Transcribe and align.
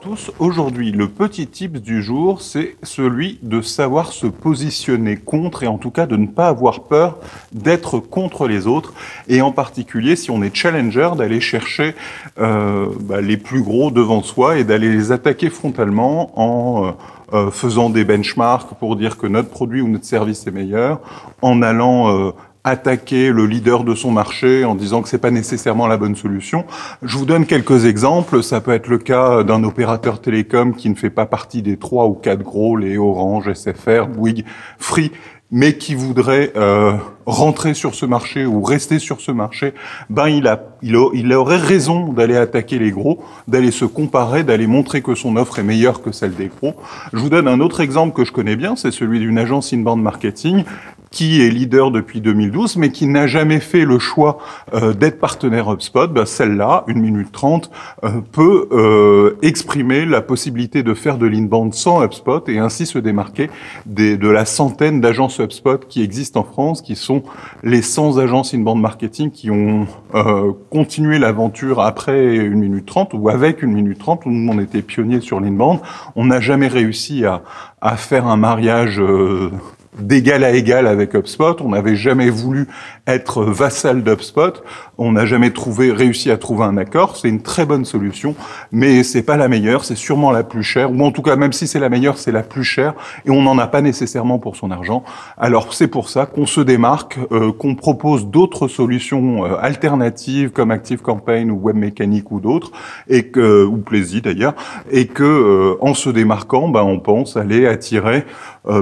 tous, 0.00 0.30
aujourd'hui 0.38 0.92
le 0.92 1.08
petit 1.08 1.46
tips 1.46 1.80
du 1.80 2.02
jour, 2.02 2.40
c'est 2.40 2.76
celui 2.82 3.38
de 3.42 3.60
savoir 3.60 4.12
se 4.12 4.26
positionner 4.26 5.16
contre 5.16 5.64
et 5.64 5.66
en 5.66 5.78
tout 5.78 5.90
cas 5.90 6.06
de 6.06 6.16
ne 6.16 6.26
pas 6.26 6.48
avoir 6.48 6.84
peur 6.84 7.18
d'être 7.52 7.98
contre 7.98 8.46
les 8.46 8.66
autres. 8.66 8.92
Et 9.28 9.42
en 9.42 9.50
particulier 9.50 10.14
si 10.16 10.30
on 10.30 10.42
est 10.42 10.54
challenger 10.54 11.10
d'aller 11.16 11.40
chercher 11.40 11.94
euh, 12.38 12.86
bah, 13.00 13.20
les 13.20 13.36
plus 13.36 13.62
gros 13.62 13.90
devant 13.90 14.22
soi 14.22 14.58
et 14.58 14.64
d'aller 14.64 14.92
les 14.92 15.10
attaquer 15.10 15.50
frontalement 15.50 16.38
en 16.38 16.86
euh, 16.86 16.90
euh, 17.32 17.50
faisant 17.50 17.90
des 17.90 18.04
benchmarks 18.04 18.74
pour 18.78 18.96
dire 18.96 19.18
que 19.18 19.26
notre 19.26 19.50
produit 19.50 19.80
ou 19.80 19.88
notre 19.88 20.06
service 20.06 20.46
est 20.46 20.52
meilleur, 20.52 21.00
en 21.42 21.60
allant 21.60 22.32
attaquer 22.68 23.30
le 23.30 23.46
leader 23.46 23.84
de 23.84 23.94
son 23.94 24.10
marché 24.10 24.64
en 24.64 24.74
disant 24.74 25.02
que 25.02 25.08
c'est 25.08 25.18
pas 25.18 25.30
nécessairement 25.30 25.86
la 25.86 25.96
bonne 25.96 26.16
solution. 26.16 26.64
Je 27.02 27.16
vous 27.16 27.26
donne 27.26 27.46
quelques 27.46 27.84
exemples. 27.84 28.42
Ça 28.42 28.60
peut 28.60 28.72
être 28.72 28.88
le 28.88 28.98
cas 28.98 29.42
d'un 29.42 29.64
opérateur 29.64 30.20
télécom 30.20 30.74
qui 30.74 30.90
ne 30.90 30.94
fait 30.94 31.10
pas 31.10 31.26
partie 31.26 31.62
des 31.62 31.76
trois 31.76 32.06
ou 32.06 32.14
quatre 32.14 32.42
gros, 32.42 32.76
les 32.76 32.98
Orange, 32.98 33.52
SFR, 33.52 34.06
Bouygues, 34.06 34.44
Free, 34.78 35.12
mais 35.50 35.74
qui 35.74 35.94
voudrait 35.94 36.52
euh, 36.56 36.92
rentrer 37.28 37.74
sur 37.74 37.94
ce 37.94 38.06
marché 38.06 38.46
ou 38.46 38.62
rester 38.62 38.98
sur 38.98 39.20
ce 39.20 39.30
marché, 39.30 39.74
ben 40.08 40.28
il, 40.28 40.46
a, 40.46 40.62
il, 40.82 40.96
aurait 40.96 41.58
raison 41.58 42.12
d'aller 42.12 42.36
attaquer 42.36 42.78
les 42.78 42.90
gros, 42.90 43.22
d'aller 43.46 43.70
se 43.70 43.84
comparer, 43.84 44.44
d'aller 44.44 44.66
montrer 44.66 45.02
que 45.02 45.14
son 45.14 45.36
offre 45.36 45.58
est 45.58 45.62
meilleure 45.62 46.00
que 46.00 46.10
celle 46.10 46.34
des 46.34 46.48
gros. 46.48 46.74
Je 47.12 47.18
vous 47.18 47.28
donne 47.28 47.46
un 47.46 47.60
autre 47.60 47.80
exemple 47.80 48.16
que 48.16 48.24
je 48.24 48.32
connais 48.32 48.56
bien, 48.56 48.76
c'est 48.76 48.90
celui 48.90 49.20
d'une 49.20 49.38
agence 49.38 49.74
inbound 49.74 50.02
marketing 50.02 50.64
qui 51.10 51.42
est 51.42 51.48
leader 51.48 51.90
depuis 51.90 52.20
2012, 52.20 52.76
mais 52.76 52.90
qui 52.90 53.06
n'a 53.06 53.26
jamais 53.26 53.60
fait 53.60 53.84
le 53.84 53.98
choix 53.98 54.38
euh, 54.74 54.92
d'être 54.92 55.18
partenaire 55.18 55.70
HubSpot, 55.70 56.06
ben 56.06 56.26
celle-là, 56.26 56.84
1 56.88 56.94
minute 56.94 57.32
30, 57.32 57.70
euh, 58.04 58.20
peut 58.32 58.68
euh, 58.72 59.38
exprimer 59.42 60.04
la 60.04 60.20
possibilité 60.20 60.82
de 60.82 60.94
faire 60.94 61.18
de 61.18 61.26
l'inbound 61.26 61.72
sans 61.72 62.04
HubSpot 62.04 62.46
et 62.48 62.58
ainsi 62.58 62.86
se 62.86 62.98
démarquer 62.98 63.50
de 63.86 64.28
la 64.28 64.44
centaine 64.44 65.00
d'agences 65.00 65.40
HubSpot 65.40 65.78
qui 65.88 66.02
existent 66.02 66.40
en 66.40 66.44
France, 66.44 66.82
qui 66.82 66.96
sont 66.96 67.17
les 67.62 67.82
100 67.82 68.18
agences 68.18 68.54
inbound 68.54 68.80
marketing 68.80 69.30
qui 69.30 69.50
ont 69.50 69.86
euh, 70.14 70.52
continué 70.70 71.18
l'aventure 71.18 71.80
après 71.80 72.38
1 72.38 72.48
minute 72.50 72.86
30 72.86 73.14
ou 73.14 73.28
avec 73.28 73.62
1 73.62 73.66
minute 73.66 73.98
30, 73.98 74.26
où 74.26 74.30
on 74.30 74.58
était 74.58 74.82
pionniers 74.82 75.20
sur 75.20 75.40
l'inbound. 75.40 75.80
On 76.16 76.26
n'a 76.26 76.40
jamais 76.40 76.68
réussi 76.68 77.24
à, 77.24 77.42
à 77.80 77.96
faire 77.96 78.26
un 78.26 78.36
mariage 78.36 79.00
euh, 79.00 79.50
d'égal 79.98 80.44
à 80.44 80.50
égal 80.50 80.86
avec 80.86 81.14
HubSpot. 81.14 81.60
On 81.60 81.70
n'avait 81.70 81.96
jamais 81.96 82.30
voulu 82.30 82.66
être 83.06 83.44
vassal 83.44 84.02
d'HubSpot. 84.02 84.62
On 84.98 85.12
n'a 85.12 85.26
jamais 85.26 85.50
trouvé, 85.50 85.92
réussi 85.92 86.30
à 86.30 86.36
trouver 86.36 86.64
un 86.64 86.76
accord. 86.76 87.16
C'est 87.16 87.28
une 87.28 87.42
très 87.42 87.66
bonne 87.66 87.84
solution, 87.84 88.34
mais 88.72 89.02
c'est 89.02 89.22
pas 89.22 89.36
la 89.36 89.48
meilleure. 89.48 89.84
C'est 89.84 89.96
sûrement 89.96 90.30
la 90.30 90.42
plus 90.42 90.62
chère, 90.62 90.90
ou 90.90 91.02
en 91.02 91.10
tout 91.10 91.22
cas, 91.22 91.36
même 91.36 91.52
si 91.52 91.66
c'est 91.66 91.78
la 91.78 91.88
meilleure, 91.88 92.18
c'est 92.18 92.32
la 92.32 92.42
plus 92.42 92.64
chère, 92.64 92.94
et 93.24 93.30
on 93.30 93.42
n'en 93.42 93.58
a 93.58 93.66
pas 93.66 93.80
nécessairement 93.80 94.38
pour 94.38 94.56
son 94.56 94.70
argent. 94.70 95.04
Alors 95.36 95.72
c'est 95.72 95.88
pour 95.88 96.08
ça 96.08 96.26
qu'on 96.26 96.46
se 96.46 96.60
démarque, 96.60 97.18
euh, 97.32 97.52
qu'on 97.52 97.74
propose 97.74 98.26
d'autres 98.26 98.68
solutions 98.68 99.44
euh, 99.44 99.56
alternatives 99.60 100.50
comme 100.50 100.70
Active 100.70 101.00
Campaign 101.00 101.50
ou 101.50 101.60
WebMechanic 101.60 102.30
ou 102.30 102.40
d'autres, 102.40 102.72
et 103.08 103.24
que 103.24 103.64
ou 103.64 103.78
Plaisir 103.78 104.22
d'ailleurs, 104.22 104.54
et 104.90 105.06
que 105.06 105.22
euh, 105.24 105.76
en 105.80 105.94
se 105.94 106.10
démarquant, 106.10 106.68
ben, 106.68 106.82
on 106.82 106.98
pense 106.98 107.36
aller 107.36 107.66
attirer 107.66 108.24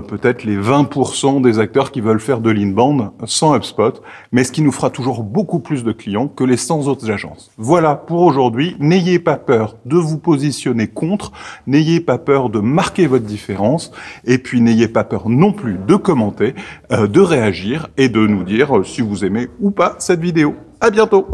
peut-être 0.09 0.42
les 0.42 0.56
20% 1.07 1.43
des 1.43 1.59
acteurs 1.59 1.91
qui 1.91 2.01
veulent 2.01 2.21
faire 2.21 2.41
de 2.41 2.51
l'inbound 2.51 3.11
sans 3.25 3.55
HubSpot, 3.57 4.03
mais 4.33 4.45
ce 4.45 4.53
qui 4.53 4.62
nous 4.62 4.73
fera 4.73 4.91
toujours 4.91 5.23
beaucoup 5.23 5.61
plus 5.61 5.85
de 5.85 5.93
clients 5.93 6.29
que 6.29 6.45
les 6.45 6.57
100 6.57 6.89
autres 6.89 7.11
agences. 7.11 7.51
Voilà 7.57 7.95
pour 7.95 8.23
aujourd'hui. 8.23 8.77
N'ayez 8.79 9.19
pas 9.19 9.37
peur 9.37 9.77
de 9.84 9.97
vous 9.97 10.19
positionner 10.19 10.89
contre, 10.89 11.33
n'ayez 11.67 12.01
pas 12.01 12.19
peur 12.19 12.51
de 12.51 12.61
marquer 12.61 13.07
votre 13.07 13.25
différence, 13.25 13.93
et 14.25 14.39
puis 14.39 14.61
n'ayez 14.61 14.89
pas 14.89 15.05
peur 15.05 15.29
non 15.29 15.53
plus 15.53 15.79
de 15.87 15.97
commenter, 15.97 16.55
euh, 16.93 17.07
de 17.07 17.21
réagir 17.21 17.89
et 17.97 18.09
de 18.09 18.27
nous 18.27 18.45
dire 18.45 18.84
si 18.84 19.01
vous 19.01 19.25
aimez 19.25 19.49
ou 19.61 19.71
pas 19.71 19.97
cette 19.99 20.21
vidéo. 20.21 20.55
À 20.81 20.91
bientôt 20.91 21.27